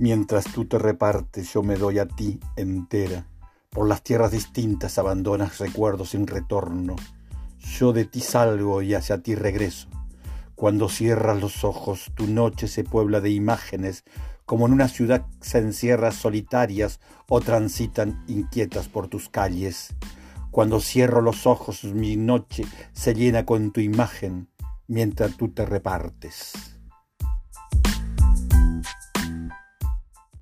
Mientras 0.00 0.44
tú 0.44 0.64
te 0.64 0.78
repartes, 0.78 1.52
yo 1.52 1.64
me 1.64 1.74
doy 1.74 1.98
a 1.98 2.06
ti 2.06 2.38
entera. 2.54 3.26
Por 3.68 3.88
las 3.88 4.04
tierras 4.04 4.30
distintas 4.30 4.96
abandonas 4.96 5.58
recuerdos 5.58 6.10
sin 6.10 6.28
retorno. 6.28 6.94
Yo 7.58 7.92
de 7.92 8.04
ti 8.04 8.20
salgo 8.20 8.80
y 8.80 8.94
hacia 8.94 9.22
ti 9.22 9.34
regreso. 9.34 9.88
Cuando 10.54 10.88
cierras 10.88 11.40
los 11.40 11.64
ojos, 11.64 12.12
tu 12.14 12.28
noche 12.28 12.68
se 12.68 12.84
puebla 12.84 13.20
de 13.20 13.30
imágenes, 13.30 14.04
como 14.46 14.66
en 14.66 14.72
una 14.72 14.86
ciudad 14.86 15.26
se 15.40 15.58
encierra 15.58 16.12
solitarias 16.12 17.00
o 17.28 17.40
transitan 17.40 18.24
inquietas 18.28 18.88
por 18.88 19.08
tus 19.08 19.28
calles. 19.28 19.96
Cuando 20.52 20.80
cierro 20.80 21.22
los 21.22 21.44
ojos, 21.44 21.82
mi 21.82 22.16
noche 22.16 22.64
se 22.92 23.14
llena 23.14 23.44
con 23.44 23.72
tu 23.72 23.80
imagen 23.80 24.48
mientras 24.86 25.36
tú 25.36 25.48
te 25.48 25.66
repartes. 25.66 26.67